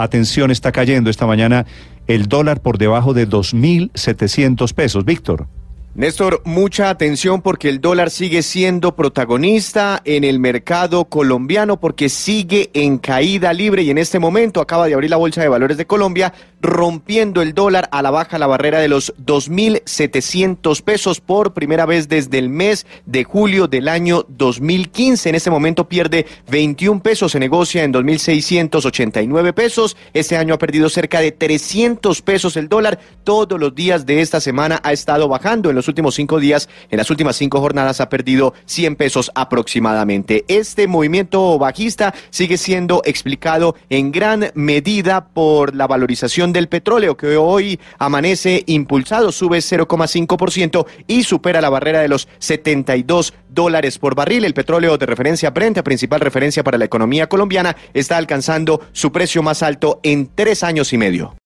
[0.00, 1.66] Atención, está cayendo esta mañana
[2.06, 5.04] el dólar por debajo de 2.700 pesos.
[5.04, 5.46] Víctor.
[5.92, 12.70] Néstor, mucha atención porque el dólar sigue siendo protagonista en el mercado colombiano porque sigue
[12.74, 15.88] en caída libre y en este momento acaba de abrir la Bolsa de Valores de
[15.88, 16.32] Colombia
[16.62, 22.08] rompiendo el dólar a la baja la barrera de los 2.700 pesos por primera vez
[22.08, 25.30] desde el mes de julio del año 2015.
[25.30, 29.96] En este momento pierde 21 pesos, se negocia en 2.689 pesos.
[30.12, 33.00] Este año ha perdido cerca de 300 pesos el dólar.
[33.24, 35.70] Todos los días de esta semana ha estado bajando.
[35.70, 40.44] En los últimos cinco días, en las últimas cinco jornadas, ha perdido 100 pesos aproximadamente.
[40.48, 47.36] Este movimiento bajista sigue siendo explicado en gran medida por la valorización del petróleo, que
[47.36, 54.44] hoy amanece impulsado, sube 0,5% y supera la barrera de los 72 dólares por barril.
[54.44, 59.42] El petróleo de referencia Brent, principal referencia para la economía colombiana, está alcanzando su precio
[59.42, 61.36] más alto en tres años y medio.